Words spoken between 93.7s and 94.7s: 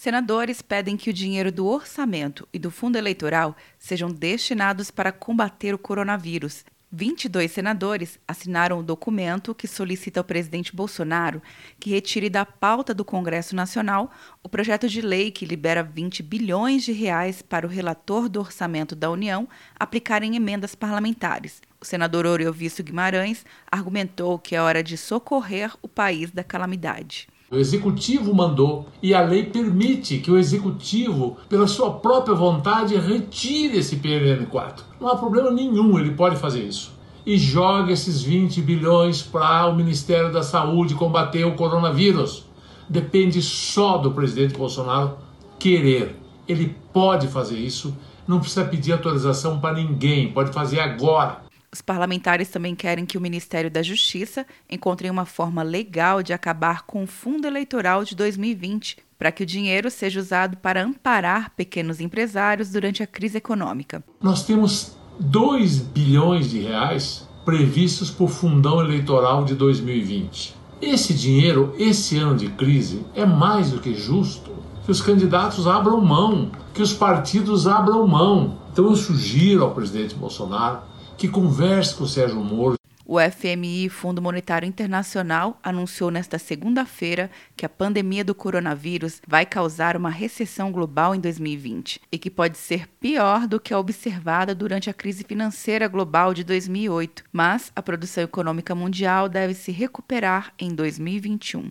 a observada